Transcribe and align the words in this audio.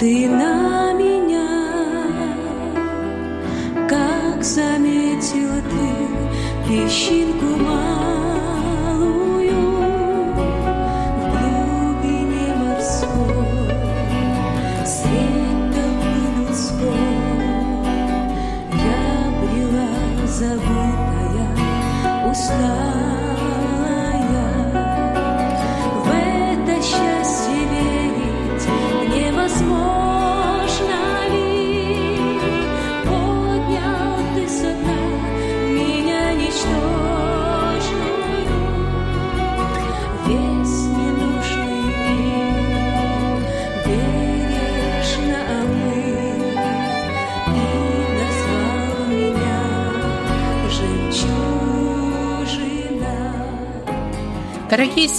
ты 0.00 0.26
на 0.30 0.94
меня, 0.94 1.46
как 3.86 4.42
заметила 4.42 5.60
ты 5.60 5.90
песчинку 6.66 7.44
малую 7.62 8.80
в 11.18 11.22
глубине 11.36 12.48
морской, 12.56 13.68
средь 14.86 15.68
толпы 15.74 16.20
людской. 16.38 17.12
Я 18.72 19.04
брела 19.42 19.92
забытая, 20.26 21.48
усталая, 22.30 22.89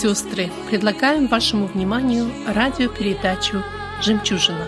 сестры, 0.02 0.50
предлагаем 0.70 1.28
вашему 1.28 1.68
вниманию 1.68 2.32
радиопередачу 2.48 3.64
«Жемчужина», 4.02 4.66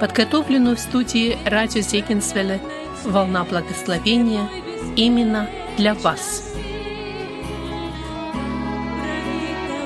подготовленную 0.00 0.76
в 0.76 0.80
студии 0.80 1.36
радио 1.44 1.82
Зегенсвелле 1.82 2.58
«Волна 3.04 3.44
благословения» 3.44 4.48
именно 4.96 5.48
для 5.76 5.92
вас. 5.94 6.54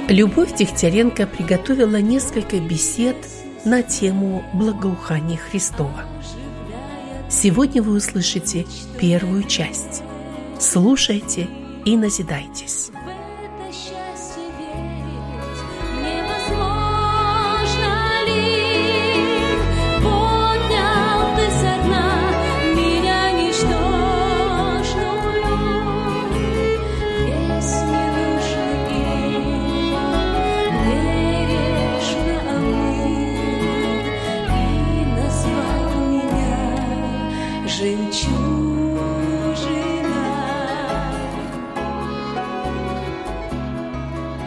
Любовь 0.09 0.55
Дегтяренко 0.55 1.27
приготовила 1.27 2.01
несколько 2.01 2.61
бесед 2.61 3.17
на 3.64 3.83
тему 3.83 4.45
благоухания 4.53 5.37
Христова. 5.37 6.05
Сегодня 7.29 7.83
вы 7.83 7.97
услышите 7.97 8.67
первую 9.01 9.42
часть. 9.42 10.03
Слушайте 10.61 11.48
и 11.84 11.97
назидайтесь. 11.97 12.91
Жемчужина. 37.67 39.27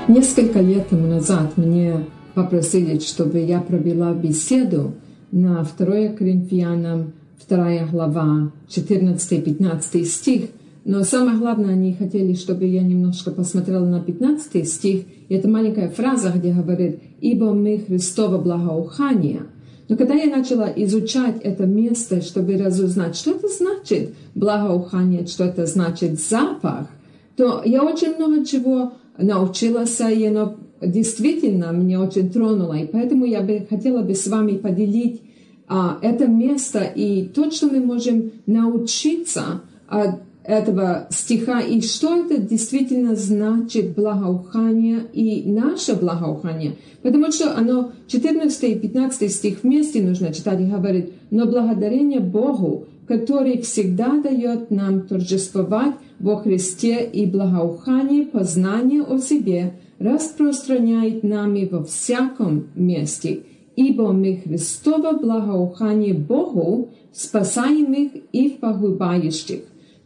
Несколько 0.08 0.60
лет 0.62 0.90
тому 0.90 1.08
назад 1.08 1.58
мне 1.58 2.06
попросили, 2.34 2.98
чтобы 3.00 3.40
я 3.40 3.60
провела 3.62 4.14
беседу 4.14 4.94
на 5.32 5.64
2 5.78 5.86
Коринфянам 6.18 7.14
2 7.48 7.88
глава, 7.92 8.52
14-15 8.70 10.04
стих. 10.06 10.50
Но 10.86 11.04
самое 11.04 11.38
главное, 11.38 11.74
они 11.74 11.94
хотели, 11.94 12.34
чтобы 12.34 12.66
я 12.66 12.82
немножко 12.82 13.32
посмотрела 13.32 13.86
на 13.86 14.02
15 14.02 14.68
стих. 14.68 15.04
И 15.28 15.36
это 15.36 15.48
маленькая 15.48 15.90
фраза, 15.90 16.32
где 16.36 16.54
говорит 16.54 17.00
«Ибо 17.22 17.54
мы 17.54 17.80
Христово 17.80 18.38
благоухание». 18.38 19.42
Но 19.90 19.98
когда 19.98 20.14
я 20.14 20.34
начала 20.34 20.72
изучать 20.76 21.42
это 21.42 21.66
место, 21.66 22.22
чтобы 22.22 22.58
разузнать, 22.58 23.16
что 23.16 23.32
это 23.32 23.48
значит 23.48 24.14
благоухание, 24.36 25.26
что 25.26 25.46
это 25.46 25.66
значит 25.66 26.20
запах, 26.22 26.88
то 27.36 27.64
я 27.66 27.84
очень 27.84 28.16
много 28.16 28.46
чего 28.46 28.94
научилась, 29.18 30.00
и 30.00 30.26
оно 30.26 30.58
действительно 30.80 31.72
меня 31.72 32.02
очень 32.02 32.30
тронуло. 32.30 32.74
И 32.74 32.86
поэтому 32.86 33.26
я 33.26 33.42
бы 33.42 33.66
хотела 33.68 34.04
бы 34.04 34.14
с 34.14 34.28
вами 34.28 34.58
поделить 34.58 35.22
а, 35.68 35.98
это 36.04 36.28
место 36.28 36.84
и 36.84 37.26
то, 37.26 37.50
что 37.50 37.68
мы 37.68 37.80
можем 37.80 38.32
научиться 38.46 39.62
от 39.88 40.22
этого 40.50 41.08
стиха, 41.12 41.60
и 41.62 41.80
что 41.82 42.16
это 42.16 42.42
действительно 42.42 43.16
значит 43.16 43.94
благоухание 43.94 45.02
и 45.14 45.48
наше 45.52 45.94
благоухание. 45.94 46.76
Потому 47.04 47.32
что 47.32 47.56
оно 47.56 47.92
14 48.08 48.64
и 48.64 48.80
15 48.80 49.32
стих 49.32 49.60
вместе 49.62 50.02
нужно 50.02 50.34
читать 50.34 50.60
и 50.60 50.66
говорит, 50.66 51.14
но 51.30 51.46
благодарение 51.46 52.20
Богу, 52.20 52.86
который 53.08 53.62
всегда 53.62 54.20
дает 54.20 54.72
нам 54.72 55.04
торжествовать 55.04 55.94
во 56.20 56.38
Христе 56.38 57.04
и 57.06 57.28
благоухание 57.28 58.26
познания 58.26 59.04
о 59.04 59.20
себе 59.20 59.74
распространяет 60.00 61.22
нами 61.22 61.70
во 61.72 61.84
всяком 61.84 62.70
месте, 62.74 63.42
ибо 63.76 64.12
мы 64.14 64.42
Христово 64.44 65.14
благоухание 65.14 66.16
Богу, 66.16 66.90
спасаемых 67.14 68.14
и 68.32 68.50
погибающих. 68.50 69.60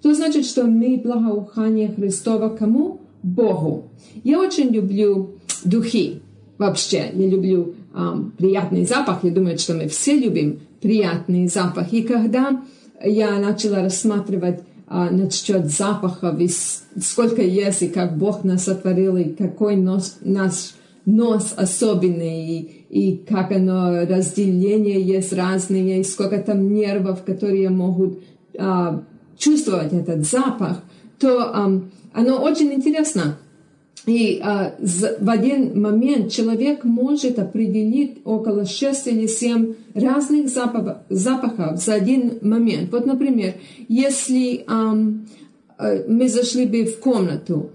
То 0.03 0.13
значит, 0.13 0.45
что 0.45 0.65
мы 0.65 0.97
благоухание 1.01 1.87
Христова 1.87 2.49
кому? 2.49 2.99
Богу. 3.23 3.85
Я 4.25 4.41
очень 4.41 4.67
люблю 4.67 5.35
духи. 5.63 6.19
Вообще, 6.57 7.09
я 7.13 7.27
люблю 7.27 7.73
ам, 7.93 8.33
приятный 8.37 8.85
запах. 8.85 9.23
Я 9.23 9.31
думаю, 9.31 9.57
что 9.57 9.73
мы 9.75 9.87
все 9.87 10.19
любим 10.19 10.59
приятный 10.81 11.47
запах. 11.47 11.93
И 11.93 12.03
когда 12.03 12.61
я 13.01 13.39
начала 13.39 13.81
рассматривать 13.81 14.59
а, 14.87 15.09
насчет 15.09 15.67
запахов, 15.67 16.37
и 16.37 16.49
сколько 16.49 17.41
есть, 17.41 17.81
и 17.81 17.87
как 17.87 18.17
Бог 18.17 18.43
нас 18.43 18.65
сотворил, 18.65 19.15
и 19.15 19.31
какой 19.31 19.77
нос, 19.77 20.17
наш 20.19 20.73
нос 21.05 21.53
особенный, 21.55 22.45
и, 22.45 22.85
и 22.89 23.17
как 23.17 23.53
оно, 23.53 24.05
разделение 24.05 25.01
есть 25.01 25.31
разные, 25.31 26.01
и 26.01 26.03
сколько 26.03 26.39
там 26.39 26.73
нервов, 26.73 27.23
которые 27.23 27.69
могут 27.69 28.21
а, 28.57 29.03
чувствовать 29.37 29.93
этот 29.93 30.25
запах, 30.25 30.81
то 31.19 31.51
ам, 31.53 31.91
оно 32.13 32.41
очень 32.41 32.71
интересно. 32.73 33.37
И 34.05 34.41
з- 34.79 35.17
в 35.21 35.29
один 35.29 35.81
момент 35.81 36.29
человек 36.31 36.83
может 36.83 37.39
определить 37.39 38.17
около 38.25 38.65
6 38.65 39.07
или 39.07 39.27
7 39.27 39.75
разных 39.93 40.47
запах- 40.49 40.97
запахов 41.09 41.81
за 41.81 41.93
один 41.93 42.39
момент. 42.41 42.91
Вот, 42.91 43.05
например, 43.05 43.53
если 43.87 44.63
ам, 44.67 45.25
э, 45.79 46.03
мы 46.09 46.27
зашли 46.27 46.65
бы 46.65 46.83
в 46.85 46.99
комнату 46.99 47.69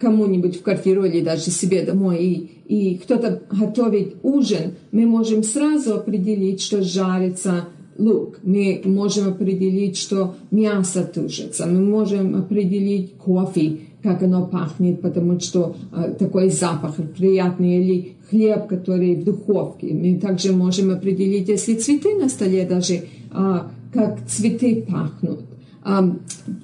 кому-нибудь 0.00 0.56
в 0.58 0.62
квартиру 0.62 1.04
или 1.04 1.20
даже 1.20 1.50
себе 1.50 1.82
домой, 1.82 2.18
и, 2.24 2.50
и 2.92 2.98
кто-то 2.98 3.40
готовит 3.52 4.16
ужин, 4.22 4.74
мы 4.92 5.06
можем 5.06 5.42
сразу 5.44 5.94
определить, 5.94 6.60
что 6.60 6.82
жарится 6.82 7.68
лук. 7.98 8.38
Мы 8.42 8.80
можем 8.84 9.28
определить, 9.28 9.96
что 9.96 10.36
мясо 10.50 11.04
тушится. 11.04 11.66
Мы 11.66 11.80
можем 11.80 12.36
определить 12.36 13.14
кофе, 13.16 13.80
как 14.02 14.22
оно 14.22 14.46
пахнет, 14.46 15.00
потому 15.02 15.40
что 15.40 15.76
э, 15.92 16.14
такой 16.18 16.50
запах 16.50 16.94
приятный, 17.16 17.82
или 17.82 18.12
хлеб, 18.30 18.68
который 18.68 19.16
в 19.16 19.24
духовке. 19.24 19.88
Мы 19.92 20.18
также 20.18 20.52
можем 20.52 20.90
определить, 20.90 21.48
если 21.48 21.74
цветы 21.74 22.14
на 22.14 22.28
столе 22.28 22.64
даже, 22.66 23.04
а, 23.30 23.70
как 23.92 24.26
цветы 24.26 24.86
пахнут. 24.88 25.40
А, 25.82 26.04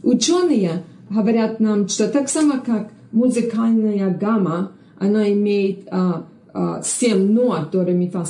ученые 0.02 0.82
говорят 1.10 1.60
нам, 1.60 1.88
что 1.88 2.08
так 2.08 2.28
само, 2.28 2.60
как 2.64 2.90
музыкальная 3.12 4.10
гамма, 4.16 4.72
она 4.98 5.32
имеет 5.32 5.88
а, 5.90 6.26
а, 6.52 6.82
семь 6.82 7.32
нот, 7.32 7.70
до, 7.72 7.84
ре, 7.84 7.94
ми, 7.94 8.10
фа, 8.10 8.25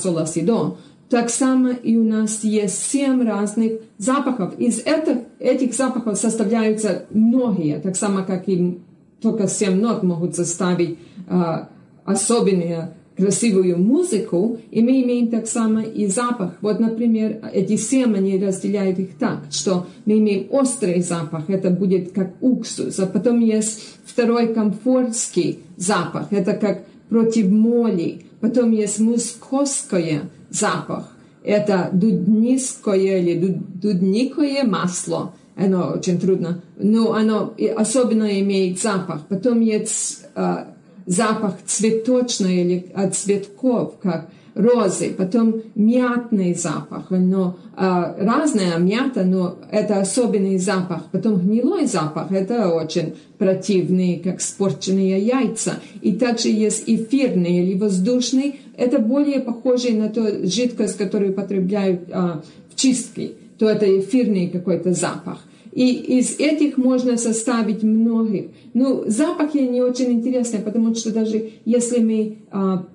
так 1.09 1.29
само 1.29 1.69
и 1.69 1.95
у 1.97 2.03
нас 2.03 2.43
есть 2.43 2.91
семь 2.91 3.23
разных 3.27 3.73
запахов. 3.97 4.57
Из 4.57 4.79
этих, 4.79 5.17
этих 5.39 5.73
запахов 5.73 6.17
составляются 6.17 7.05
многие, 7.11 7.79
так 7.79 7.95
само, 7.95 8.23
как 8.23 8.49
и 8.49 8.79
только 9.21 9.47
семь 9.47 9.79
нот 9.79 10.03
могут 10.03 10.35
составить 10.35 10.97
а, 11.27 11.69
особенные 12.05 12.95
красивую 13.15 13.77
музыку, 13.77 14.59
и 14.71 14.81
мы 14.81 15.01
имеем 15.01 15.29
так 15.29 15.47
само 15.47 15.79
и 15.79 16.07
запах. 16.07 16.55
Вот, 16.61 16.79
например, 16.79 17.39
эти 17.53 17.77
семь, 17.77 18.15
они 18.15 18.43
разделяют 18.43 18.99
их 18.99 19.15
так, 19.17 19.43
что 19.51 19.87
мы 20.05 20.19
имеем 20.19 20.47
острый 20.49 21.01
запах, 21.01 21.49
это 21.49 21.69
будет 21.69 22.11
как 22.11 22.33
уксус, 22.41 22.99
а 22.99 23.05
потом 23.05 23.39
есть 23.39 23.81
второй 24.05 24.53
комфортский 24.53 25.59
запах, 25.77 26.27
это 26.31 26.53
как 26.53 26.83
против 27.09 27.49
моли, 27.49 28.24
потом 28.45 28.71
есть 28.71 28.99
мускосский 28.99 30.21
запах, 30.51 31.09
это 31.43 31.89
дудниское 31.91 33.19
или 33.19 33.57
дудникое 33.81 34.63
масло. 34.63 35.33
Оно 35.55 35.93
очень 35.95 36.19
трудно. 36.19 36.61
Но 36.77 37.13
оно 37.13 37.55
особенно 37.75 38.39
имеет 38.41 38.79
запах. 38.79 39.21
Потом 39.29 39.61
есть 39.61 40.25
э, 40.35 40.65
запах 41.07 41.55
цветочный 41.65 42.61
или 42.61 42.91
от 42.93 43.15
цветков, 43.15 43.95
как 44.01 44.29
розы, 44.55 45.13
потом 45.15 45.61
мятный 45.75 46.55
запах, 46.55 47.11
но 47.11 47.57
а, 47.75 48.15
разная 48.17 48.77
мята, 48.77 49.23
но 49.23 49.57
это 49.69 49.99
особенный 49.99 50.57
запах. 50.57 51.03
Потом 51.11 51.35
гнилой 51.35 51.85
запах, 51.85 52.31
это 52.31 52.69
очень 52.69 53.15
противный, 53.37 54.21
как 54.23 54.39
спорченные 54.39 55.19
яйца. 55.19 55.73
И 56.01 56.13
также 56.13 56.49
есть 56.49 56.85
эфирный 56.87 57.59
или 57.59 57.77
воздушный, 57.77 58.61
это 58.77 58.99
более 58.99 59.41
похоже 59.41 59.91
на 59.91 60.09
ту 60.09 60.47
жидкость, 60.47 60.97
которую 60.97 61.31
употребляют 61.31 62.09
а, 62.11 62.41
в 62.71 62.79
чистке, 62.79 63.31
то 63.59 63.69
это 63.69 63.85
эфирный 63.99 64.47
какой-то 64.47 64.93
запах. 64.93 65.39
И 65.75 65.91
из 66.19 66.39
этих 66.39 66.77
можно 66.77 67.17
составить 67.17 67.83
многих. 67.83 68.45
Ну, 68.73 69.03
запахи 69.07 69.57
не 69.57 69.81
очень 69.81 70.13
интересны, 70.13 70.59
потому 70.59 70.95
что 70.95 71.13
даже 71.13 71.51
если 71.65 71.99
мы 71.99 72.37
а, 72.49 72.85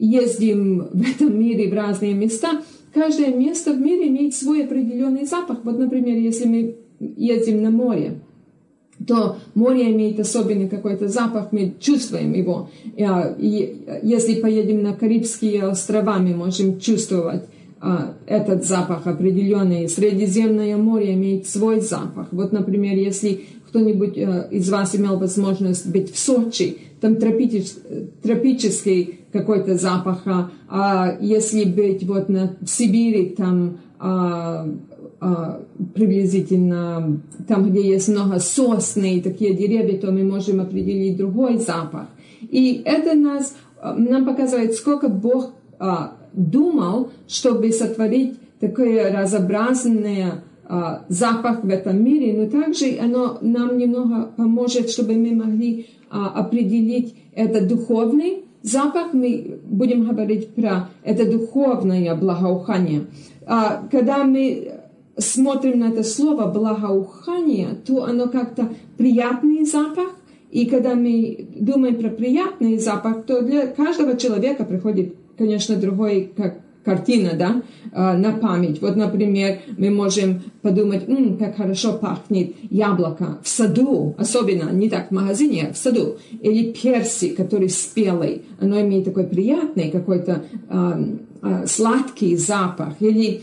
ездим 0.00 0.88
в 0.92 1.02
этом 1.02 1.38
мире 1.38 1.70
в 1.70 1.74
разные 1.74 2.14
места, 2.14 2.62
каждое 2.92 3.32
место 3.32 3.72
в 3.72 3.80
мире 3.80 4.08
имеет 4.08 4.34
свой 4.34 4.64
определенный 4.64 5.26
запах. 5.26 5.58
Вот, 5.62 5.78
например, 5.78 6.16
если 6.16 6.46
мы 6.46 6.76
едем 6.98 7.62
на 7.62 7.70
море, 7.70 8.20
то 9.06 9.36
море 9.54 9.92
имеет 9.92 10.18
особенный 10.20 10.68
какой-то 10.68 11.08
запах, 11.08 11.52
мы 11.52 11.74
чувствуем 11.80 12.32
его. 12.32 12.70
И 12.96 13.84
если 14.02 14.40
поедем 14.40 14.82
на 14.82 14.94
Карибские 14.94 15.68
острова, 15.68 16.18
мы 16.18 16.34
можем 16.34 16.80
чувствовать 16.80 17.44
а, 17.80 18.14
этот 18.26 18.64
запах 18.64 19.06
определенный. 19.06 19.88
Средиземное 19.88 20.76
море 20.76 21.14
имеет 21.14 21.46
свой 21.46 21.80
запах. 21.80 22.28
Вот, 22.30 22.52
например, 22.52 22.94
если 22.94 23.40
кто-нибудь 23.68 24.18
э, 24.18 24.48
из 24.50 24.68
вас 24.68 24.94
имел 24.94 25.16
возможность 25.18 25.86
быть 25.86 26.12
в 26.12 26.18
Сочи, 26.18 26.76
там 27.00 27.16
тропический, 27.16 28.10
тропический 28.22 29.19
какой-то 29.32 29.76
запах, 29.76 30.22
а, 30.26 30.50
а 30.68 31.16
если 31.20 31.64
быть 31.64 32.04
вот 32.04 32.28
на 32.28 32.56
в 32.60 32.66
Сибири, 32.68 33.30
там 33.30 33.78
а, 33.98 34.66
а, 35.20 35.62
приблизительно 35.94 37.20
там, 37.46 37.70
где 37.70 37.88
есть 37.88 38.08
много 38.08 38.38
сосны 38.38 39.16
и 39.16 39.20
такие 39.20 39.54
деревья, 39.54 39.98
то 39.98 40.10
мы 40.10 40.24
можем 40.24 40.60
определить 40.60 41.16
другой 41.16 41.58
запах. 41.58 42.06
И 42.40 42.82
это 42.84 43.14
нас, 43.14 43.54
нам 43.82 44.24
показывает, 44.24 44.74
сколько 44.74 45.08
Бог 45.08 45.52
а, 45.78 46.16
думал, 46.32 47.10
чтобы 47.28 47.72
сотворить 47.72 48.38
такое 48.60 49.12
разнообразное 49.12 50.44
а, 50.64 51.04
запах 51.08 51.64
в 51.64 51.68
этом 51.68 52.04
мире, 52.04 52.32
но 52.36 52.48
также 52.48 52.98
оно 53.00 53.38
нам 53.40 53.76
немного 53.76 54.30
поможет, 54.36 54.90
чтобы 54.90 55.14
мы 55.14 55.34
могли 55.34 55.88
а, 56.10 56.28
определить 56.28 57.14
это 57.34 57.66
духовный 57.66 58.44
запах, 58.62 59.12
мы 59.12 59.58
будем 59.64 60.04
говорить 60.04 60.54
про 60.54 60.88
это 61.02 61.30
духовное 61.30 62.14
благоухание. 62.14 63.06
А, 63.46 63.86
когда 63.90 64.24
мы 64.24 64.80
смотрим 65.16 65.80
на 65.80 65.90
это 65.90 66.02
слово 66.02 66.46
благоухание, 66.46 67.70
то 67.86 68.04
оно 68.04 68.28
как-то 68.28 68.68
приятный 68.96 69.64
запах, 69.64 70.08
и 70.50 70.66
когда 70.66 70.94
мы 70.94 71.48
думаем 71.54 71.96
про 71.96 72.10
приятный 72.10 72.78
запах, 72.78 73.24
то 73.24 73.42
для 73.42 73.68
каждого 73.68 74.16
человека 74.16 74.64
приходит, 74.64 75.14
конечно, 75.38 75.76
другой 75.76 76.32
как 76.36 76.60
картина, 76.84 77.32
да, 77.34 77.62
а, 77.92 78.16
на 78.16 78.32
память. 78.32 78.80
Вот, 78.80 78.96
например, 78.96 79.60
мы 79.76 79.90
можем 79.90 80.42
подумать, 80.62 81.08
М, 81.08 81.36
как 81.36 81.56
хорошо 81.56 81.94
пахнет 81.94 82.54
яблоко 82.70 83.38
в 83.42 83.48
саду, 83.48 84.14
особенно 84.18 84.70
не 84.70 84.88
так 84.88 85.08
в 85.08 85.14
магазине, 85.14 85.68
а 85.70 85.72
в 85.72 85.76
саду. 85.76 86.16
Или 86.40 86.72
персик, 86.72 87.36
который 87.36 87.68
спелый, 87.68 88.42
оно 88.60 88.80
имеет 88.80 89.04
такой 89.04 89.24
приятный 89.24 89.90
какой-то 89.90 90.44
э, 90.68 91.04
э, 91.42 91.66
сладкий 91.66 92.36
запах. 92.36 92.94
Или 93.00 93.42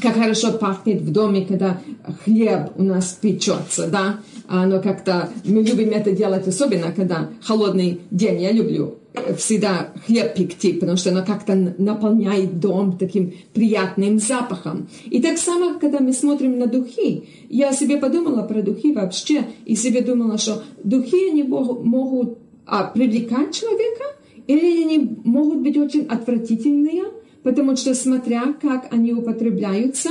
как 0.00 0.14
хорошо 0.14 0.52
пахнет 0.52 1.02
в 1.02 1.12
доме, 1.12 1.44
когда 1.44 1.80
хлеб 2.24 2.72
у 2.76 2.82
нас 2.82 3.18
печется, 3.20 3.88
да, 3.88 4.20
оно 4.60 4.80
как-то, 4.80 5.30
мы 5.44 5.62
любим 5.62 5.90
это 5.90 6.12
делать, 6.12 6.46
особенно 6.46 6.92
когда 6.92 7.30
холодный 7.40 8.00
день, 8.10 8.42
я 8.42 8.52
люблю 8.52 8.96
всегда 9.38 9.92
хлеб 10.06 10.34
пекти, 10.34 10.74
потому 10.74 10.96
что 10.96 11.10
оно 11.10 11.24
как-то 11.24 11.54
наполняет 11.54 12.60
дом 12.60 12.96
таким 12.98 13.32
приятным 13.54 14.18
запахом. 14.18 14.88
И 15.04 15.22
так 15.22 15.38
само, 15.38 15.78
когда 15.78 16.00
мы 16.00 16.12
смотрим 16.12 16.58
на 16.58 16.66
духи, 16.66 17.24
я 17.48 17.72
себе 17.72 17.96
подумала 17.96 18.42
про 18.42 18.62
духи 18.62 18.92
вообще, 18.92 19.46
и 19.64 19.74
себе 19.74 20.02
думала, 20.02 20.38
что 20.38 20.62
духи, 20.84 21.30
они 21.30 21.42
могут 21.42 22.38
а, 22.66 22.84
привлекать 22.84 23.54
человека, 23.54 24.04
или 24.46 24.82
они 24.82 25.16
могут 25.24 25.60
быть 25.60 25.76
очень 25.76 26.06
отвратительные, 26.06 27.04
потому 27.42 27.76
что 27.76 27.94
смотря 27.94 28.54
как 28.60 28.92
они 28.92 29.12
употребляются, 29.14 30.10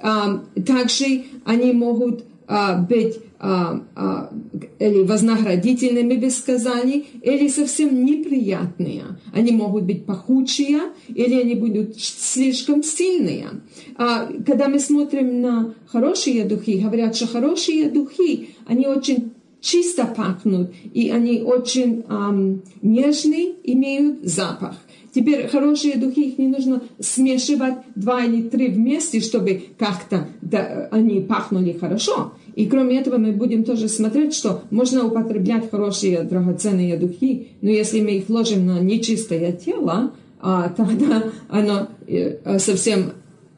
а, 0.00 0.42
также 0.66 1.24
они 1.44 1.72
могут 1.72 2.24
а, 2.46 2.78
быть 2.78 3.16
а, 3.16 3.20
а, 3.20 3.29
или 3.40 5.02
вознаградительными, 5.02 6.16
бы 6.16 6.30
сказали, 6.30 7.06
или 7.22 7.48
совсем 7.48 8.04
неприятные. 8.04 9.04
Они 9.32 9.52
могут 9.52 9.84
быть 9.84 10.04
пахучие, 10.04 10.80
или 11.08 11.40
они 11.40 11.54
будут 11.54 11.98
слишком 11.98 12.82
сильные. 12.82 13.48
А, 13.96 14.28
когда 14.46 14.68
мы 14.68 14.78
смотрим 14.78 15.40
на 15.40 15.74
хорошие 15.86 16.44
духи, 16.44 16.78
говорят, 16.78 17.16
что 17.16 17.26
хорошие 17.26 17.88
духи, 17.88 18.50
они 18.66 18.86
очень 18.86 19.32
чисто 19.60 20.04
пахнут, 20.04 20.72
и 20.92 21.10
они 21.10 21.42
очень 21.42 22.04
эм, 22.08 22.62
нежный, 22.82 23.54
имеют 23.64 24.24
запах. 24.24 24.76
Теперь 25.12 25.48
хорошие 25.48 25.96
духи, 25.96 26.30
их 26.30 26.38
не 26.38 26.46
нужно 26.46 26.82
смешивать 27.00 27.74
два 27.96 28.22
или 28.24 28.42
три 28.42 28.68
вместе, 28.68 29.20
чтобы 29.20 29.62
как-то 29.76 30.28
да, 30.40 30.88
они 30.92 31.20
пахнули 31.20 31.72
хорошо. 31.72 32.32
И 32.54 32.66
кроме 32.66 32.98
этого 32.98 33.16
мы 33.16 33.32
будем 33.32 33.64
тоже 33.64 33.88
смотреть, 33.88 34.34
что 34.34 34.62
можно 34.70 35.06
употреблять 35.06 35.70
хорошие 35.70 36.22
драгоценные 36.22 36.96
духи, 36.96 37.48
но 37.60 37.70
если 37.70 38.00
мы 38.00 38.12
их 38.16 38.28
ложим 38.28 38.66
на 38.66 38.80
нечистое 38.80 39.52
тело, 39.52 40.12
а, 40.40 40.68
тогда 40.70 41.24
оно 41.48 41.88
э, 42.06 42.58
совсем 42.58 43.12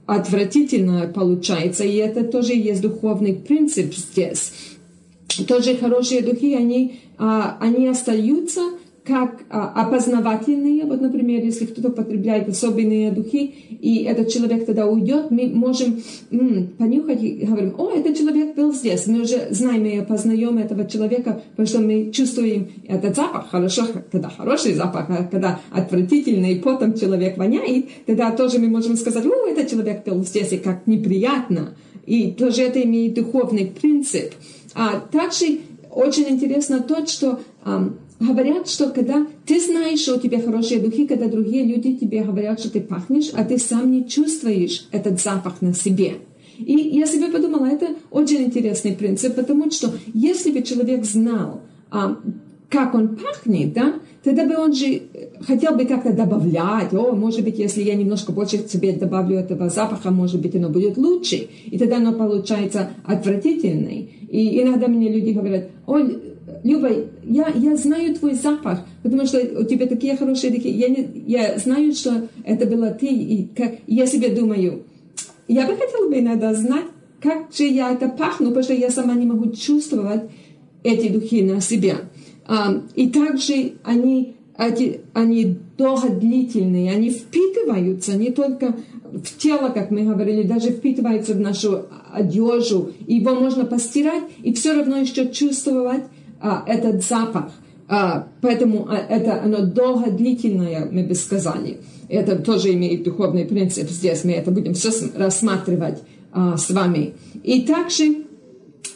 отвратительно 0.07 1.11
получается. 1.14 1.85
И 1.85 1.97
это 1.97 2.25
тоже 2.25 2.55
есть 2.55 2.83
духовный 2.83 3.35
принцип 3.35 3.95
здесь. 3.95 4.52
Тоже 5.47 5.76
хорошие 5.76 6.23
духи, 6.23 6.55
они, 6.55 7.00
а, 7.19 7.57
они 7.61 7.87
остаются, 7.87 8.61
как 9.04 9.42
а, 9.50 9.68
опознавательные. 9.82 10.85
Вот, 10.85 11.00
например, 11.00 11.42
если 11.42 11.66
кто-то 11.66 11.90
потребляет 11.90 12.49
особенные 12.49 13.11
духи, 13.11 13.47
и 13.80 14.04
этот 14.04 14.28
человек 14.28 14.64
тогда 14.64 14.87
уйдет, 14.87 15.30
мы 15.30 15.49
можем 15.49 16.02
м, 16.30 16.68
понюхать 16.78 17.23
и 17.23 17.44
говорим, 17.44 17.75
о, 17.78 17.90
этот 17.90 18.16
человек 18.16 18.54
был 18.54 18.73
здесь. 18.73 19.06
Мы 19.09 19.23
уже 19.23 19.49
знаем 19.50 19.85
и 19.87 19.99
опознаем 19.99 20.59
этого 20.59 20.87
человека, 20.87 21.42
потому 21.50 21.66
что 21.66 21.80
мы 21.80 22.12
чувствуем 22.12 22.68
этот 22.87 23.16
запах. 23.16 23.50
Хорошо, 23.50 23.87
когда 24.11 24.28
хороший 24.28 24.75
запах, 24.75 25.06
а 25.09 25.25
когда 25.25 25.59
отвратительный, 25.73 26.56
потом 26.56 26.94
человек 26.94 27.37
воняет, 27.37 27.87
тогда 28.06 28.30
тоже 28.30 28.61
мы 28.61 28.68
можем 28.68 28.97
сказать, 28.97 29.26
о, 29.26 29.49
этот 29.49 29.68
человек 29.68 30.04
был 30.04 30.25
здесь, 30.25 30.52
и 30.52 30.59
как 30.59 30.87
неприятно. 30.87 31.75
И 32.06 32.30
тоже 32.32 32.62
это 32.62 32.80
имеет 32.82 33.14
духовный 33.14 33.66
принцип. 33.66 34.32
А 34.75 35.00
также 35.00 35.61
очень 35.90 36.28
интересно 36.28 36.80
то, 36.80 37.04
что 37.06 37.40
говорят, 38.23 38.69
что 38.69 38.91
когда 38.91 39.26
ты 39.47 39.61
знаешь, 39.61 40.00
что 40.00 40.17
у 40.17 40.21
тебя 40.21 40.41
хорошие 40.41 40.81
духи, 40.81 41.07
когда 41.07 41.26
другие 41.26 41.64
люди 41.64 41.95
тебе 41.95 42.23
говорят, 42.23 42.61
что 42.61 42.71
ты 42.71 42.81
пахнешь, 42.81 43.31
а 43.35 43.45
ты 43.45 43.59
сам 43.59 43.91
не 43.91 44.09
чувствуешь 44.09 44.88
этот 44.93 45.21
запах 45.21 45.61
на 45.61 45.75
себе. 45.75 46.14
И 46.59 46.73
я 46.73 47.07
себе 47.07 47.29
подумала, 47.29 47.67
это 47.67 47.88
очень 48.11 48.45
интересный 48.45 48.93
принцип, 48.93 49.35
потому 49.35 49.71
что 49.71 49.93
если 50.14 50.50
бы 50.52 50.62
человек 50.62 51.05
знал, 51.05 51.62
а, 51.91 52.17
как 52.69 52.95
он 52.95 53.17
пахнет, 53.17 53.73
да, 53.73 53.95
тогда 54.23 54.47
бы 54.47 54.57
он 54.57 54.73
же 54.73 55.02
хотел 55.47 55.75
бы 55.75 55.85
как-то 55.85 56.12
добавлять, 56.12 56.93
о, 56.93 57.12
может 57.12 57.43
быть, 57.43 57.59
если 57.59 57.83
я 57.83 57.95
немножко 57.95 58.33
больше 58.33 58.59
себе 58.69 58.93
добавлю 58.93 59.38
этого 59.38 59.69
запаха, 59.69 60.11
может 60.11 60.41
быть, 60.41 60.55
оно 60.55 60.69
будет 60.69 60.97
лучше, 60.97 61.49
и 61.67 61.79
тогда 61.79 61.97
оно 61.97 62.12
получается 62.12 62.91
отвратительный. 63.05 64.11
И 64.31 64.62
иногда 64.62 64.88
мне 64.88 65.12
люди 65.12 65.31
говорят, 65.31 65.69
ой, 65.87 66.33
Люба, 66.64 66.91
я, 67.25 67.49
я 67.49 67.76
знаю 67.76 68.14
твой 68.14 68.35
запах, 68.35 68.81
потому 69.02 69.26
что 69.26 69.38
у 69.38 69.64
тебя 69.64 69.87
такие 69.87 70.17
хорошие 70.17 70.52
духи. 70.52 70.69
Я, 70.69 70.88
не, 70.88 71.09
я 71.26 71.59
знаю, 71.59 71.93
что 71.95 72.29
это 72.45 72.67
была 72.67 72.91
ты. 72.91 73.07
И 73.07 73.49
как, 73.57 73.75
я 73.87 74.07
себе 74.07 74.31
думаю, 74.31 74.85
я 75.49 75.67
бы 75.67 75.76
хотела 75.76 76.09
бы 76.09 76.19
иногда 76.19 76.55
знать, 76.55 76.87
как 77.21 77.52
же 77.55 77.64
я 77.64 77.93
это 77.93 78.09
пахну, 78.09 78.49
потому 78.49 78.64
что 78.64 78.75
я 78.75 78.91
сама 78.91 79.14
не 79.14 79.26
могу 79.26 79.52
чувствовать 79.52 80.23
эти 80.83 81.09
духи 81.09 81.43
на 81.43 81.61
себе. 81.61 81.97
Um, 82.49 82.83
и 82.97 83.09
также 83.09 83.75
они 83.85 84.35
эти, 84.59 85.00
они 85.14 85.59
долгодлительные, 85.79 86.91
они 86.91 87.11
впитываются 87.11 88.17
не 88.17 88.31
только 88.31 88.76
в 89.12 89.38
тело, 89.38 89.69
как 89.69 89.91
мы 89.91 90.02
говорили, 90.02 90.43
даже 90.43 90.71
впитываются 90.71 91.35
в 91.35 91.41
нашу 91.41 91.87
одежду. 92.12 92.93
Его 93.07 93.35
можно 93.35 93.64
постирать 93.64 94.25
и 94.43 94.52
все 94.52 94.75
равно 94.75 94.99
еще 94.99 95.29
чувствовать 95.29 96.05
а, 96.43 96.65
этот 96.67 97.05
запах. 97.05 97.53
А, 97.89 98.29
поэтому 98.41 98.89
а, 98.89 98.97
это 98.97 99.43
оно 99.43 99.65
долгодлительное, 99.65 100.89
мы 100.91 101.05
бы 101.05 101.15
сказали. 101.15 101.81
Это 102.09 102.37
тоже 102.37 102.73
имеет 102.75 103.05
духовный 103.05 103.45
принцип 103.45 103.89
здесь. 103.89 104.25
Мы 104.25 104.33
это 104.33 104.51
будем 104.51 104.75
все 104.75 104.91
рассматривать 105.17 106.03
а, 106.33 106.57
с 106.57 106.71
вами. 106.71 107.15
И 107.43 107.63
также 107.63 108.25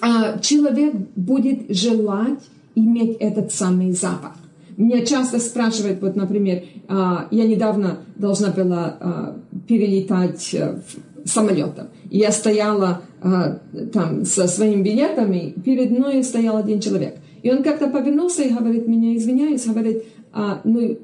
а, 0.00 0.38
человек 0.38 0.94
будет 1.14 1.74
желать 1.74 2.40
иметь 2.74 3.16
этот 3.18 3.52
самый 3.52 3.92
запах. 3.92 4.32
Меня 4.76 5.06
часто 5.06 5.38
спрашивают, 5.40 6.02
вот, 6.02 6.16
например, 6.16 6.64
а, 6.88 7.28
я 7.30 7.46
недавно 7.46 8.00
должна 8.16 8.50
была 8.50 8.96
а, 9.00 9.36
перелетать 9.66 10.52
э, 10.52 10.80
самолетом. 11.24 11.88
И 12.10 12.18
я 12.18 12.30
стояла 12.30 13.02
там 13.92 14.24
со 14.24 14.46
своими 14.46 14.82
билетами, 14.82 15.54
перед 15.64 15.90
мной 15.90 16.22
стоял 16.22 16.56
один 16.56 16.78
человек. 16.78 17.16
И 17.46 17.48
он 17.48 17.62
как-то 17.62 17.86
повернулся 17.86 18.42
и 18.42 18.52
говорит, 18.52 18.88
меня 18.88 19.16
извиняюсь, 19.16 19.64
говорит, 19.66 20.02
ну, 20.64 20.98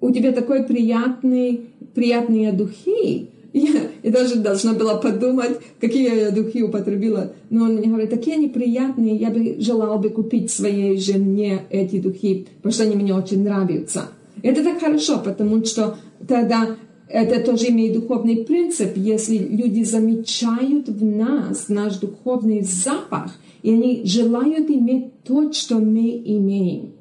у 0.00 0.10
тебя 0.10 0.32
такой 0.32 0.64
приятный, 0.64 1.60
приятные 1.94 2.50
духи, 2.50 3.28
я, 3.52 3.70
я 4.02 4.10
даже 4.10 4.34
должна 4.40 4.72
была 4.72 4.96
подумать, 4.96 5.60
какие 5.80 6.22
я 6.22 6.30
духи 6.32 6.64
употребила. 6.64 7.34
Но 7.50 7.66
он 7.66 7.76
мне 7.76 7.86
говорит, 7.86 8.10
такие 8.10 8.36
неприятные, 8.36 9.14
я 9.14 9.30
бы 9.30 9.58
желала 9.60 9.96
бы 9.96 10.10
купить 10.10 10.50
своей 10.50 10.98
жене 10.98 11.62
эти 11.70 12.00
духи, 12.00 12.48
потому 12.56 12.72
что 12.72 12.82
они 12.82 12.96
мне 12.96 13.14
очень 13.14 13.44
нравятся. 13.44 14.08
Это 14.42 14.64
так 14.64 14.80
хорошо, 14.80 15.22
потому 15.24 15.64
что 15.64 15.98
тогда 16.26 16.74
это 17.08 17.40
тоже 17.44 17.68
имеет 17.68 17.92
духовный 17.92 18.38
принцип. 18.44 18.96
Если 18.96 19.38
люди 19.38 19.84
замечают 19.84 20.88
в 20.88 21.04
нас 21.04 21.68
наш 21.68 21.98
духовный 21.98 22.62
запах, 22.62 23.38
и 23.66 23.72
они 23.72 24.02
желают 24.04 24.70
иметь 24.70 25.24
то, 25.24 25.52
что 25.52 25.80
мы 25.80 26.22
имеем, 26.24 26.92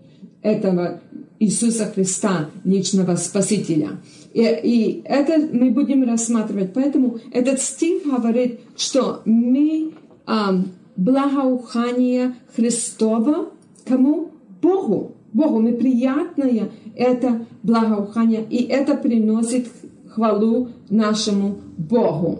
этого 0.41 0.99
Иисуса 1.37 1.85
Христа, 1.93 2.49
личного 2.63 3.17
Спасителя. 3.17 4.01
И, 4.33 4.41
и 4.41 5.01
это 5.05 5.47
мы 5.53 5.69
будем 5.69 6.01
рассматривать. 6.09 6.73
Поэтому 6.73 7.19
этот 7.31 7.61
стих 7.61 8.05
говорит, 8.05 8.61
что 8.75 9.21
мы 9.25 9.93
эм, 10.25 10.69
благоухание 10.97 12.33
Христова 12.55 13.49
кому? 13.87 14.31
Богу. 14.59 15.11
Богу. 15.33 15.59
Мы 15.59 15.73
приятное 15.73 16.71
это 16.95 17.45
благоухание, 17.61 18.43
и 18.49 18.63
это 18.63 18.95
приносит 18.95 19.67
хвалу 20.09 20.69
нашему 20.89 21.57
Богу. 21.77 22.39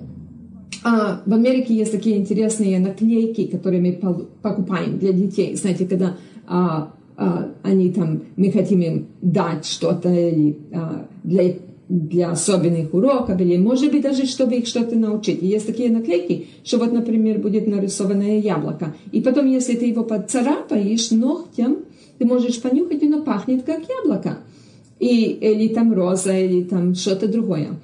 А, 0.87 1.23
в 1.25 1.33
Америке 1.33 1.73
есть 1.73 1.91
такие 1.91 2.17
интересные 2.17 2.77
наклейки, 2.77 3.47
которые 3.47 3.81
мы 3.81 4.27
покупаем 4.43 4.99
для 4.99 5.13
детей. 5.13 5.55
Знаете, 5.55 5.87
когда 5.87 6.15
а, 6.47 6.93
а, 7.17 7.51
они 7.63 7.89
там, 7.91 8.21
мы 8.35 8.51
хотим 8.51 8.81
им 8.81 9.07
дать 9.19 9.65
что-то 9.65 10.13
или 10.13 10.55
а, 10.71 11.07
для 11.23 11.55
для 11.87 12.31
особенных 12.31 12.95
уроков, 12.95 13.39
или, 13.39 13.57
может 13.57 13.91
быть, 13.91 14.01
даже 14.01 14.25
чтобы 14.25 14.55
их 14.55 14.65
что-то 14.65 14.95
научить. 14.95 15.43
И 15.43 15.45
есть 15.45 15.67
такие 15.67 15.91
наклейки, 15.91 16.47
что 16.63 16.79
вот, 16.79 16.91
например, 16.91 17.37
будет 17.37 17.67
нарисованное 17.67 18.39
яблоко. 18.39 18.95
И 19.11 19.21
потом, 19.21 19.45
если 19.47 19.75
ты 19.75 19.85
его 19.85 20.03
поцарапаешь 20.03 21.11
ногтем, 21.11 21.77
ты 22.17 22.25
можешь 22.25 22.59
понюхать, 22.59 23.03
и 23.03 23.05
оно 23.05 23.21
пахнет 23.21 23.65
как 23.65 23.81
яблоко. 23.87 24.39
И, 24.99 25.25
или 25.25 25.67
там 25.75 25.93
роза, 25.93 26.35
или 26.35 26.63
там 26.63 26.95
что-то 26.95 27.27
другое. 27.27 27.75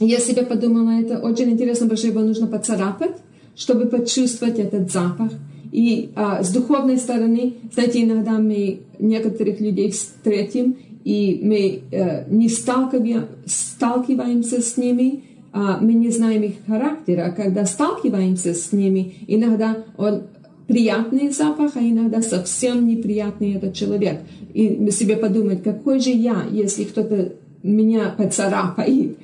Я 0.00 0.18
себе 0.18 0.42
подумала, 0.42 1.00
это 1.00 1.18
очень 1.18 1.50
интересно, 1.50 1.86
потому 1.86 1.98
что 1.98 2.08
его 2.08 2.20
нужно 2.20 2.46
поцарапать, 2.46 3.16
чтобы 3.54 3.86
почувствовать 3.86 4.58
этот 4.58 4.90
запах. 4.90 5.30
И 5.70 6.10
а, 6.14 6.42
с 6.42 6.52
духовной 6.52 6.98
стороны, 6.98 7.54
знаете, 7.72 8.02
иногда 8.02 8.32
мы 8.32 8.80
некоторых 8.98 9.60
людей 9.60 9.90
встретим, 9.90 10.76
и 11.04 11.40
мы 11.42 11.82
э, 11.90 12.24
не 12.30 12.48
сталкиваемся 12.48 14.62
с 14.62 14.76
ними, 14.76 15.24
а 15.52 15.78
мы 15.80 15.94
не 15.94 16.10
знаем 16.10 16.42
их 16.42 16.54
характера. 16.66 17.32
Когда 17.36 17.66
сталкиваемся 17.66 18.54
с 18.54 18.72
ними, 18.72 19.14
иногда 19.26 19.84
он 19.96 20.22
приятный 20.66 21.30
запах, 21.30 21.72
а 21.74 21.80
иногда 21.80 22.22
совсем 22.22 22.86
неприятный 22.86 23.54
этот 23.54 23.74
человек. 23.74 24.20
И 24.54 24.90
себе 24.90 25.16
подумать, 25.16 25.62
какой 25.62 26.00
же 26.00 26.10
я, 26.10 26.46
если 26.50 26.84
кто-то 26.84 27.32
меня 27.62 28.14
поцарапает, 28.16 29.18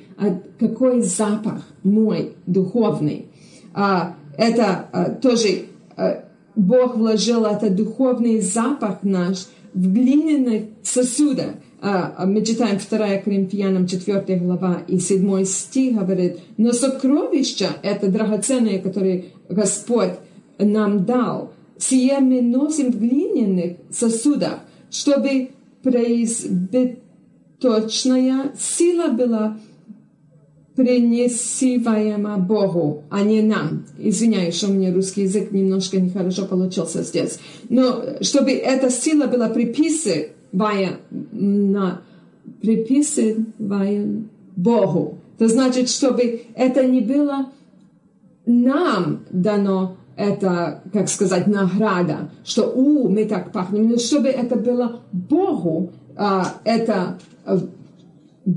какой 0.59 1.01
запах 1.01 1.63
мой 1.83 2.33
духовный. 2.45 3.27
А, 3.73 4.15
это 4.37 4.89
а, 4.91 5.11
тоже 5.11 5.67
а, 5.95 6.25
Бог 6.55 6.97
вложил 6.97 7.45
этот 7.45 7.75
духовный 7.75 8.41
запах 8.41 9.03
наш 9.03 9.47
в 9.73 9.93
глиняных 9.93 10.63
сосудах. 10.83 11.51
А, 11.81 12.13
а 12.17 12.25
мы 12.25 12.43
читаем 12.43 12.77
2 12.77 13.17
Коринфянам 13.17 13.87
4 13.87 14.39
глава 14.39 14.81
и 14.87 14.99
7 14.99 15.45
стих 15.45 15.95
говорит, 15.95 16.39
но 16.57 16.73
сокровища 16.73 17.69
это 17.83 18.09
драгоценное, 18.09 18.79
которое 18.79 19.27
Господь 19.47 20.15
нам 20.57 21.05
дал, 21.05 21.53
сие 21.77 22.19
мы 22.19 22.41
носим 22.41 22.91
в 22.91 22.99
глиняных 22.99 23.77
сосудах, 23.89 24.59
чтобы 24.91 25.51
преизбыточная 25.81 28.51
сила 28.59 29.07
была 29.07 29.57
принесиваема 30.79 32.37
Богу, 32.37 33.03
а 33.09 33.21
не 33.21 33.41
нам. 33.41 33.85
Извиняюсь, 33.97 34.55
что 34.55 34.69
у 34.69 34.73
меня 34.73 34.93
русский 34.93 35.23
язык 35.23 35.51
немножко 35.51 35.99
нехорошо 35.99 36.45
получился 36.45 37.03
здесь. 37.03 37.37
Но 37.67 38.01
чтобы 38.21 38.51
эта 38.51 38.89
сила 38.89 39.27
была 39.27 39.49
на, 41.11 42.01
приписывая 42.61 44.23
Богу. 44.55 45.17
Это 45.37 45.49
значит, 45.49 45.89
чтобы 45.89 46.43
это 46.55 46.85
не 46.85 47.01
было 47.01 47.51
нам 48.45 49.25
дано 49.31 49.97
это, 50.15 50.81
как 50.93 51.09
сказать, 51.09 51.47
награда, 51.47 52.29
что 52.45 52.71
у, 52.73 53.09
мы 53.09 53.25
так 53.25 53.51
пахнем, 53.51 53.89
но 53.89 53.97
чтобы 53.97 54.29
это 54.29 54.55
было 54.55 55.01
Богу, 55.11 55.91
а, 56.15 56.55
это 56.63 57.19
а, 57.45 57.57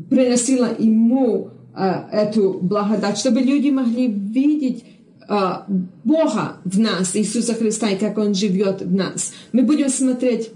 приносило 0.09 0.69
ему 0.79 1.52
эту 1.75 2.59
благодать, 2.61 3.19
чтобы 3.19 3.41
люди 3.41 3.71
могли 3.71 4.07
видеть 4.07 4.85
а, 5.29 5.65
Бога 6.05 6.57
в 6.65 6.79
нас, 6.79 7.17
Иисуса 7.17 7.55
Христа, 7.55 7.89
и 7.91 7.99
как 7.99 8.19
Он 8.19 8.35
живет 8.35 8.83
в 8.83 8.95
нас. 8.95 9.33
Мы 9.53 9.63
будем 9.63 9.89
смотреть 9.89 10.51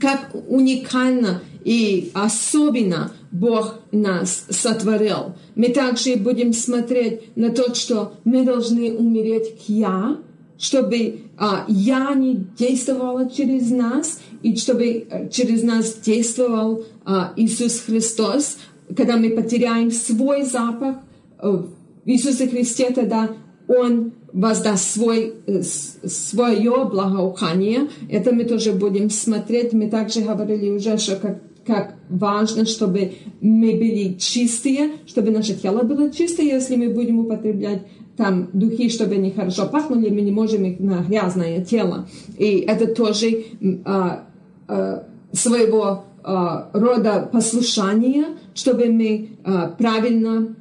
как 0.00 0.30
уникально 0.48 1.42
и 1.64 2.10
особенно 2.14 3.12
Бог 3.32 3.80
нас 3.92 4.46
сотворил. 4.48 5.34
Мы 5.54 5.68
также 5.68 6.16
будем 6.16 6.52
смотреть 6.52 7.36
на 7.36 7.50
то, 7.50 7.74
что 7.74 8.14
мы 8.24 8.44
должны 8.44 8.92
умереть 8.92 9.56
к 9.58 9.68
«я», 9.68 10.18
чтобы 10.58 11.20
а, 11.38 11.64
«я» 11.68 12.14
не 12.14 12.34
действовала 12.58 13.30
через 13.30 13.70
нас, 13.70 14.20
и 14.42 14.56
чтобы 14.56 15.06
э, 15.10 15.28
через 15.30 15.62
нас 15.62 15.94
действовал 15.94 16.84
а, 17.04 17.32
Иисус 17.36 17.80
Христос. 17.80 18.56
Когда 18.96 19.16
мы 19.16 19.30
потеряем 19.30 19.90
свой 19.90 20.42
запах 20.42 20.96
э, 21.38 21.48
в 21.48 21.68
Иисусе 22.04 22.48
Христе, 22.48 22.90
тогда 22.90 23.30
Он 23.68 24.12
воздаст 24.32 24.90
свой, 24.94 25.34
э, 25.46 25.62
свое 25.62 26.84
благоухание. 26.84 27.88
Это 28.08 28.32
мы 28.32 28.44
тоже 28.44 28.72
будем 28.72 29.10
смотреть. 29.10 29.72
Мы 29.72 29.88
также 29.88 30.20
говорили 30.20 30.70
уже, 30.70 30.98
что 30.98 31.16
как, 31.16 31.42
как 31.66 31.94
важно, 32.08 32.64
чтобы 32.64 33.12
мы 33.40 33.72
были 33.72 34.14
чистые, 34.14 34.92
чтобы 35.06 35.30
наше 35.30 35.54
тело 35.54 35.82
было 35.82 36.10
чистое, 36.10 36.46
если 36.46 36.76
мы 36.76 36.88
будем 36.88 37.20
употреблять 37.20 37.82
там 38.16 38.50
духи, 38.52 38.90
чтобы 38.90 39.14
они 39.14 39.30
хорошо 39.30 39.66
пахнули, 39.66 40.10
мы 40.10 40.20
не 40.20 40.30
можем 40.30 40.64
их 40.64 40.78
на 40.78 41.02
грязное 41.02 41.64
тело. 41.64 42.06
И 42.36 42.58
это 42.58 42.86
тоже 42.94 43.44
а, 43.86 44.26
а, 44.68 45.04
своего 45.32 46.04
рода 46.22 47.28
послушание, 47.32 48.26
чтобы 48.54 48.86
мы 48.86 49.30
а, 49.44 49.68
правильно 49.68 50.54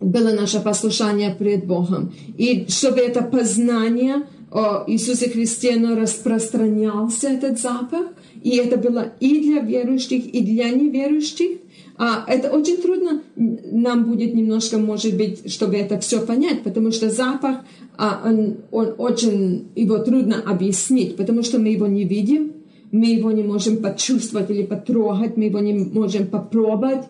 было 0.00 0.32
наше 0.32 0.60
послушание 0.60 1.34
пред 1.34 1.66
Богом. 1.66 2.12
И 2.36 2.66
чтобы 2.68 3.00
это 3.00 3.22
познание 3.22 4.26
о 4.50 4.84
Иисусе 4.86 5.28
Христе 5.28 5.74
оно 5.74 5.96
распространялся, 5.96 7.28
этот 7.28 7.58
запах, 7.58 8.06
и 8.42 8.56
это 8.56 8.76
было 8.76 9.12
и 9.20 9.40
для 9.40 9.60
верующих, 9.60 10.26
и 10.26 10.40
для 10.40 10.70
неверующих. 10.70 11.58
А 11.98 12.24
это 12.28 12.50
очень 12.50 12.76
трудно 12.76 13.22
нам 13.36 14.04
будет 14.04 14.34
немножко, 14.34 14.78
может 14.78 15.16
быть, 15.16 15.50
чтобы 15.50 15.76
это 15.76 15.98
все 15.98 16.20
понять, 16.20 16.62
потому 16.62 16.92
что 16.92 17.08
запах, 17.08 17.58
а, 17.96 18.20
он, 18.24 18.58
он 18.70 18.94
очень, 18.98 19.68
его 19.74 19.98
трудно 19.98 20.42
объяснить, 20.42 21.16
потому 21.16 21.42
что 21.42 21.58
мы 21.58 21.68
его 21.68 21.86
не 21.86 22.04
видим, 22.04 22.52
мы 22.92 23.06
его 23.06 23.30
не 23.32 23.42
можем 23.42 23.78
почувствовать 23.78 24.50
или 24.50 24.64
потрогать, 24.64 25.36
мы 25.36 25.44
его 25.44 25.58
не 25.60 25.74
можем 25.74 26.26
попробовать, 26.26 27.04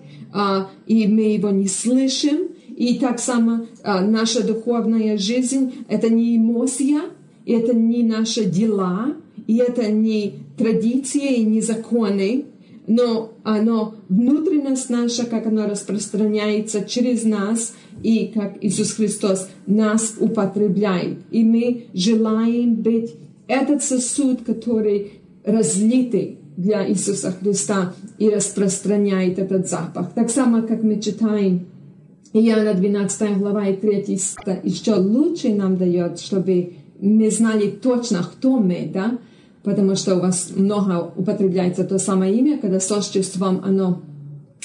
и 0.87 1.07
мы 1.07 1.35
его 1.35 1.51
не 1.51 1.69
слышим. 1.69 2.49
И 2.77 2.99
так 2.99 3.19
само 3.19 3.67
а, 3.83 4.03
наша 4.03 4.47
духовная 4.47 5.17
жизнь– 5.17 5.73
это 5.89 6.11
не 6.11 6.37
эмоция, 6.37 7.01
это 7.47 7.75
не 7.75 8.03
наши 8.03 8.45
дела, 8.45 9.15
и 9.47 9.57
это 9.57 9.91
не 9.91 10.35
традиции, 10.59 11.37
и 11.37 11.45
не 11.45 11.63
законы, 11.63 12.45
но 12.87 13.33
оно, 13.45 13.95
внутренность 14.09 14.91
наша, 14.91 15.25
как 15.27 15.47
оно 15.47 15.67
распространяется 15.67 16.85
через 16.85 17.25
нас, 17.25 17.75
и 18.03 18.31
как 18.35 18.63
Иисус 18.63 18.93
Христос 18.93 19.49
нас 19.67 20.15
употребляет. 20.21 21.19
И 21.31 21.45
мы 21.45 21.87
желаем 21.95 22.77
быть 22.77 23.15
этот 23.49 23.83
сосуд, 23.83 24.43
который 24.45 25.13
разлитый 25.47 26.41
для 26.57 26.87
Иисуса 26.89 27.33
Христа 27.33 27.95
и 28.19 28.29
распространяет 28.29 29.39
этот 29.39 29.69
запах. 29.69 30.13
Так 30.13 30.31
само, 30.31 30.63
как 30.63 30.83
мы 30.83 31.01
читаем 31.01 31.67
Иоанна 32.33 32.75
12 32.75 33.39
глава 33.39 33.69
и 33.69 33.77
3 33.77 34.17
стих, 34.17 34.65
еще 34.65 34.95
лучше 34.95 35.55
нам 35.55 35.77
дает, 35.77 36.19
чтобы 36.19 36.75
мы 37.01 37.31
знали 37.31 37.71
точно, 37.71 38.23
кто 38.23 38.59
мы, 38.59 38.91
да, 38.93 39.19
потому 39.63 39.95
что 39.97 40.17
у 40.17 40.21
вас 40.21 40.51
много 40.55 41.13
употребляется 41.17 41.85
то 41.85 41.99
самое 41.99 42.35
имя, 42.35 42.59
когда 42.59 42.81
с 42.81 42.91
отчеством 42.91 43.63
оно, 43.65 44.03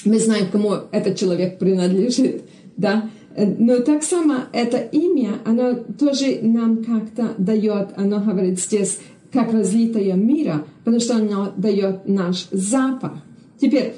мы 0.06 0.20
знаем, 0.20 0.48
кому 0.52 0.74
этот 0.92 1.18
человек 1.18 1.60
принадлежит, 1.60 2.44
да, 2.78 3.10
но 3.38 3.80
так 3.80 4.04
само 4.04 4.36
это 4.52 4.78
имя, 4.78 5.36
оно 5.46 5.76
тоже 5.76 6.40
нам 6.42 6.84
как-то 6.84 7.34
дает, 7.38 7.90
оно 7.96 8.20
говорит 8.20 8.60
здесь, 8.60 9.00
как 9.32 9.54
разлитое 9.54 10.14
мира, 10.14 10.66
потому 10.84 11.00
что 11.00 11.16
оно 11.16 11.52
дает 11.56 12.08
наш 12.08 12.48
запах. 12.52 13.14
Теперь, 13.60 13.94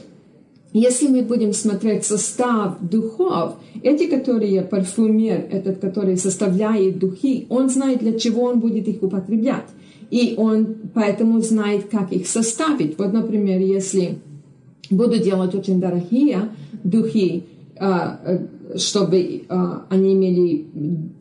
если 0.74 1.08
мы 1.08 1.22
будем 1.22 1.54
смотреть 1.54 2.06
состав 2.06 2.78
духов, 2.82 3.56
эти, 3.82 4.08
которые 4.08 4.62
парфюмер, 4.64 5.46
этот, 5.52 5.80
который 5.80 6.18
составляет 6.18 7.00
духи, 7.00 7.46
он 7.50 7.70
знает, 7.70 8.00
для 8.00 8.18
чего 8.18 8.44
он 8.44 8.60
будет 8.60 8.88
их 8.88 9.02
употреблять. 9.04 9.68
И 10.10 10.36
он 10.38 10.76
поэтому 10.94 11.42
знает, 11.42 11.90
как 11.90 12.12
их 12.12 12.28
составить. 12.28 12.98
Вот, 13.00 13.14
например, 13.14 13.60
если 13.60 14.20
буду 14.90 15.18
делать 15.18 15.56
очень 15.56 15.80
дорогие 15.80 16.50
духи, 16.84 17.44
а, 17.80 18.20
э, 18.26 18.40
чтобы 18.78 19.44
а, 19.50 19.86
они 19.90 20.14
имели 20.14 20.66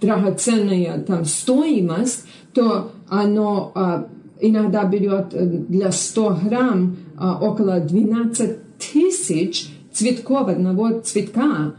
драгоценную 0.01 1.05
там, 1.05 1.25
стоимость, 1.25 2.25
то 2.55 2.91
оно 3.09 3.73
а, 3.75 4.09
иногда 4.41 4.85
берет 4.85 5.33
э, 5.33 5.45
для 5.47 5.93
100 5.93 6.39
грамм 6.45 6.97
около 7.19 7.79
12 7.79 8.59
тысяч 8.79 9.69
цветков 9.93 10.49
одного 10.49 11.01
цветка, 11.01 11.75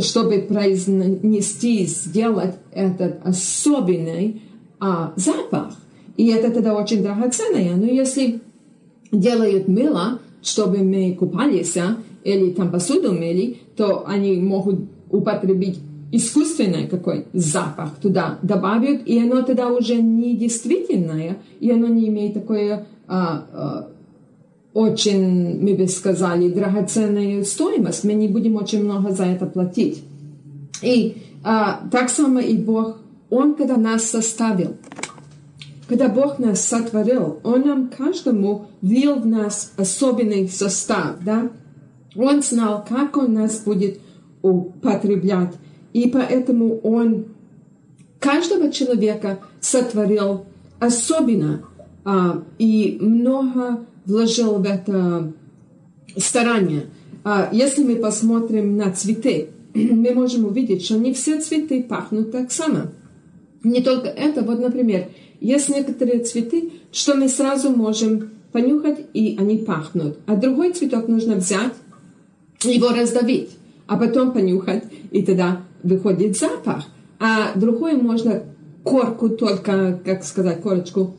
чтобы 0.00 0.38
произнести, 0.42 1.86
сделать 1.86 2.54
этот 2.72 3.26
особенный 3.26 4.42
а, 4.78 5.12
запах. 5.16 5.74
И 6.16 6.28
это 6.28 6.50
тогда 6.50 6.74
очень 6.74 7.02
драгоценное. 7.02 7.74
Но 7.76 7.86
если 7.86 8.40
делают 9.10 9.68
мыло, 9.68 10.20
чтобы 10.42 10.78
мы 10.78 11.14
купались, 11.14 11.76
а, 11.76 11.96
или 12.24 12.50
там 12.50 12.70
посуду 12.70 13.12
мыли, 13.12 13.58
то 13.76 14.06
они 14.06 14.36
могут 14.36 14.80
употребить 15.10 15.78
искусственный 16.12 16.86
какой 16.86 17.26
запах 17.32 17.96
туда 17.96 18.38
добавят, 18.42 19.02
и 19.06 19.18
оно 19.18 19.42
тогда 19.42 19.68
уже 19.68 19.96
не 19.96 20.36
действительное, 20.36 21.38
и 21.60 21.70
оно 21.70 21.88
не 21.88 22.08
имеет 22.08 22.34
такое 22.34 22.86
а, 23.08 23.44
а, 23.52 23.88
очень, 24.72 25.60
мы 25.62 25.74
бы 25.74 25.88
сказали, 25.88 26.50
драгоценную 26.50 27.44
стоимость. 27.44 28.04
Мы 28.04 28.12
не 28.12 28.28
будем 28.28 28.56
очень 28.56 28.84
много 28.84 29.10
за 29.10 29.24
это 29.24 29.46
платить. 29.46 30.02
И 30.82 31.16
а, 31.42 31.80
так 31.90 32.10
само 32.10 32.40
и 32.40 32.56
Бог, 32.56 32.98
Он, 33.30 33.54
когда 33.54 33.76
нас 33.76 34.04
составил, 34.04 34.76
когда 35.88 36.08
Бог 36.08 36.38
нас 36.38 36.60
сотворил, 36.60 37.38
Он 37.42 37.62
нам 37.62 37.88
каждому 37.88 38.66
ввел 38.82 39.20
в 39.20 39.26
нас 39.26 39.72
особенный 39.76 40.48
состав, 40.48 41.16
да? 41.24 41.50
Он 42.14 42.42
знал, 42.42 42.84
как 42.86 43.16
Он 43.16 43.34
нас 43.34 43.60
будет 43.60 44.00
употреблять. 44.42 45.54
И 45.92 46.08
поэтому 46.08 46.78
Он 46.80 47.26
каждого 48.20 48.70
человека 48.70 49.40
сотворил 49.60 50.44
особенно 50.78 51.62
а, 52.04 52.42
и 52.58 52.98
много 53.00 53.86
вложил 54.04 54.56
в 54.56 54.64
это 54.64 55.32
старание. 56.16 56.86
А, 57.24 57.48
если 57.52 57.82
мы 57.82 57.96
посмотрим 57.96 58.76
на 58.76 58.92
цветы, 58.92 59.48
мы 59.74 60.14
можем 60.14 60.46
увидеть, 60.46 60.84
что 60.84 60.96
не 60.96 61.12
все 61.12 61.40
цветы 61.40 61.82
пахнут 61.82 62.30
так 62.32 62.52
само. 62.52 62.92
Не 63.62 63.82
только 63.82 64.06
это, 64.06 64.42
вот, 64.42 64.60
например, 64.60 65.08
есть 65.40 65.68
некоторые 65.68 66.20
цветы, 66.20 66.72
что 66.92 67.14
мы 67.14 67.28
сразу 67.28 67.70
можем 67.70 68.30
понюхать, 68.52 69.06
и 69.12 69.36
они 69.38 69.58
пахнут. 69.58 70.18
А 70.26 70.36
другой 70.36 70.72
цветок 70.72 71.08
нужно 71.08 71.34
взять, 71.36 71.74
его 72.62 72.88
раздавить, 72.90 73.50
а 73.86 73.96
потом 73.96 74.32
понюхать, 74.32 74.84
и 75.10 75.22
тогда 75.22 75.62
выходит 75.82 76.36
запах. 76.36 76.84
А 77.18 77.58
другой 77.58 77.94
можно 77.94 78.42
корку 78.82 79.30
только, 79.30 80.00
как 80.04 80.24
сказать, 80.24 80.62
корочку 80.62 81.16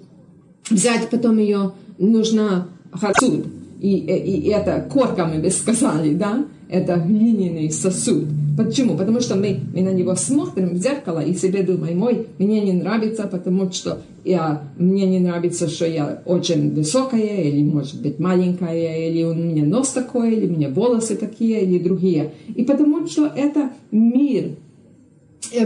взять, 0.69 1.09
потом 1.09 1.37
ее 1.37 1.73
нужно 1.97 2.67
хасуд. 2.91 3.45
И, 3.79 3.97
и, 3.97 4.41
и 4.41 4.49
это 4.49 4.87
корка, 4.91 5.25
мы 5.25 5.39
бы 5.39 5.49
сказали, 5.49 6.13
да? 6.13 6.45
Это 6.69 6.97
глиняный 6.97 7.71
сосуд. 7.71 8.25
Почему? 8.57 8.97
Потому 8.97 9.21
что 9.21 9.35
мы, 9.35 9.59
мы 9.73 9.81
на 9.83 9.93
него 9.93 10.15
смотрим 10.15 10.69
в 10.69 10.77
зеркало 10.77 11.19
и 11.19 11.33
себе 11.33 11.63
думаем, 11.63 12.01
ой, 12.03 12.27
мне 12.39 12.61
не 12.61 12.73
нравится, 12.73 13.27
потому 13.27 13.71
что 13.71 14.01
я, 14.25 14.63
мне 14.77 15.05
не 15.05 15.19
нравится, 15.19 15.69
что 15.69 15.85
я 15.85 16.21
очень 16.25 16.73
высокая, 16.73 17.43
или, 17.43 17.63
может 17.63 18.01
быть, 18.01 18.19
маленькая, 18.19 19.09
или 19.09 19.23
у 19.23 19.33
меня 19.33 19.63
нос 19.63 19.89
такой, 19.89 20.35
или 20.35 20.47
у 20.47 20.57
меня 20.57 20.69
волосы 20.69 21.15
такие, 21.15 21.63
или 21.63 21.79
другие. 21.79 22.33
И 22.53 22.63
потому 22.63 23.07
что 23.07 23.27
это 23.27 23.69
мир 23.91 24.55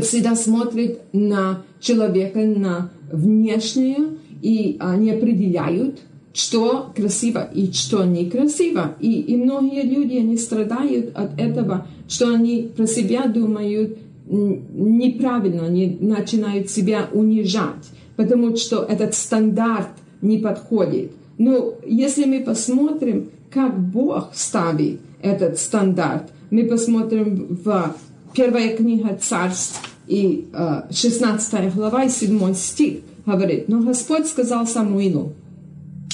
всегда 0.01 0.35
смотрит 0.35 0.99
на 1.13 1.63
человека, 1.79 2.39
на 2.39 2.91
внешнее, 3.11 4.17
и 4.41 4.77
они 4.79 5.11
определяют, 5.11 5.99
что 6.33 6.91
красиво 6.95 7.49
и 7.53 7.71
что 7.71 8.03
некрасиво. 8.05 8.95
И, 8.99 9.19
и 9.21 9.35
многие 9.35 9.83
люди, 9.83 10.17
они 10.17 10.37
страдают 10.37 11.15
от 11.15 11.39
этого, 11.39 11.87
что 12.07 12.33
они 12.33 12.71
про 12.75 12.87
себя 12.87 13.27
думают 13.27 13.97
неправильно, 14.27 15.65
они 15.65 15.97
начинают 15.99 16.69
себя 16.69 17.09
унижать, 17.11 17.89
потому 18.15 18.55
что 18.55 18.83
этот 18.83 19.13
стандарт 19.13 19.89
не 20.21 20.37
подходит. 20.37 21.11
Но 21.37 21.73
если 21.85 22.25
мы 22.25 22.41
посмотрим, 22.41 23.29
как 23.49 23.77
Бог 23.77 24.29
ставит 24.33 25.01
этот 25.21 25.59
стандарт, 25.59 26.31
мы 26.49 26.65
посмотрим 26.65 27.59
в 27.63 27.95
первая 28.33 28.75
книга 28.75 29.17
Царств 29.19 29.81
и 30.07 30.47
16 30.89 31.53
э, 31.53 31.71
глава 31.71 32.05
и 32.05 32.09
7 32.09 32.53
стих 32.53 32.99
говорит, 33.25 33.67
но 33.67 33.81
Господь 33.81 34.27
сказал 34.27 34.65
Самуилу, 34.65 35.33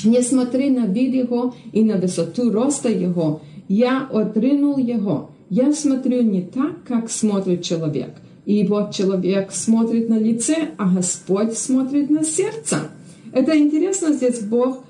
не 0.03 0.21
смотри 0.21 0.69
на 0.69 0.85
вид 0.85 1.13
его 1.13 1.53
и 1.71 1.83
на 1.83 1.97
высоту 1.97 2.51
роста 2.51 2.89
его. 2.89 3.41
Я 3.67 4.07
отринул 4.11 4.77
его. 4.77 5.31
Я 5.49 5.73
смотрю 5.73 6.23
не 6.23 6.41
так, 6.41 6.83
как 6.85 7.09
смотрит 7.09 7.63
человек. 7.63 8.11
И 8.45 8.65
вот 8.65 8.93
человек 8.93 9.51
смотрит 9.51 10.09
на 10.09 10.17
лице, 10.17 10.69
а 10.77 10.93
Господь 10.93 11.57
смотрит 11.57 12.09
на 12.09 12.23
сердце. 12.23 12.89
Это 13.33 13.57
интересно, 13.57 14.13
здесь 14.13 14.39
Бог 14.39 14.83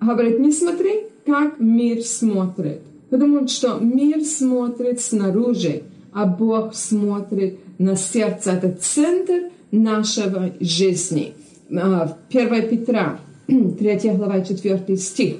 говорит, 0.00 0.38
не 0.38 0.52
смотри, 0.52 1.04
как 1.26 1.60
мир 1.60 2.02
смотрит. 2.02 2.80
Потому 3.10 3.46
что 3.48 3.78
мир 3.78 4.22
смотрит 4.24 5.00
снаружи, 5.00 5.82
а 6.12 6.26
Бог 6.26 6.74
смотрит 6.74 7.58
на 7.78 7.96
сердце. 7.96 8.52
Это 8.52 8.72
центр 8.72 9.50
нашего 9.70 10.52
жизни. 10.60 11.34
1 11.68 11.78
а, 11.78 12.16
Петра 12.30 13.18
3 13.46 14.10
глава 14.14 14.40
4 14.40 14.96
стих 14.96 15.36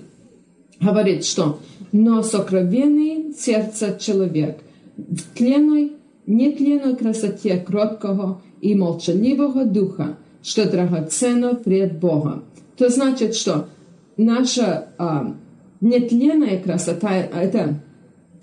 говорит, 0.80 1.24
что 1.24 1.58
«Но 1.92 2.22
сокровенный 2.22 3.32
сердце 3.34 3.96
человек 3.98 4.58
в 4.96 5.36
тленной, 5.36 5.92
нетленной 6.26 6.96
красоте 6.96 7.56
кроткого 7.58 8.42
и 8.60 8.74
молчаливого 8.74 9.64
духа, 9.64 10.16
что 10.42 10.70
драгоценно 10.70 11.54
пред 11.54 11.98
Богом». 11.98 12.44
То 12.76 12.88
значит, 12.90 13.34
что 13.36 13.68
наша 14.16 14.88
а, 14.98 15.34
нетленная 15.80 16.60
красота– 16.60 17.14
это 17.34 17.80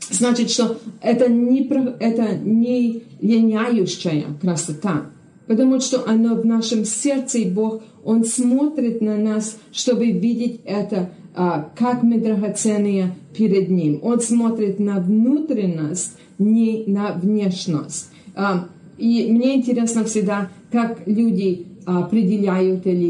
значит, 0.09 0.49
что 0.49 0.77
это 1.01 1.29
не, 1.29 1.67
это 1.99 2.35
не 2.35 3.03
линяющая 3.21 4.25
красота, 4.41 5.05
потому 5.51 5.81
что 5.81 6.09
оно 6.09 6.35
в 6.35 6.45
нашем 6.45 6.85
сердце, 6.85 7.39
и 7.39 7.49
Бог, 7.49 7.83
Он 8.05 8.23
смотрит 8.23 9.01
на 9.01 9.17
нас, 9.17 9.57
чтобы 9.73 10.09
видеть 10.09 10.61
это 10.63 11.09
а, 11.35 11.69
как 11.75 12.03
мы 12.03 12.21
драгоценные 12.21 13.15
перед 13.35 13.69
Ним. 13.69 13.99
Он 14.01 14.21
смотрит 14.21 14.79
на 14.79 15.01
внутренность, 15.01 16.17
не 16.39 16.85
на 16.87 17.11
внешность. 17.11 18.11
А, 18.33 18.69
и 18.97 19.29
мне 19.29 19.57
интересно 19.57 20.05
всегда, 20.05 20.47
как 20.71 21.05
люди 21.05 21.67
определяют 21.85 22.87
или 22.87 22.99